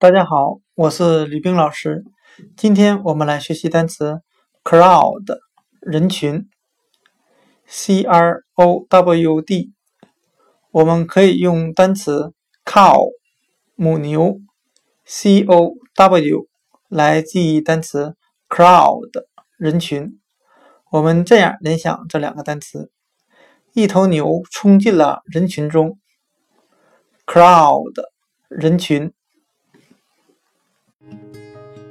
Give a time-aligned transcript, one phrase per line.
[0.00, 2.06] 大家好，我是李冰老师。
[2.56, 4.22] 今天我们来学习单词
[4.64, 5.38] crowd
[5.78, 6.48] 人群
[7.66, 9.74] ，c r o w d。
[10.70, 12.32] 我们可以用单词
[12.64, 13.10] cow
[13.74, 14.40] 母牛
[15.04, 16.48] ，c o w
[16.88, 18.16] 来记忆单词
[18.48, 19.10] crowd
[19.58, 20.18] 人群。
[20.92, 22.90] 我们这样联想这两个单词：
[23.74, 25.98] 一头牛冲进了人群中
[27.26, 27.92] ，crowd
[28.48, 29.12] 人群。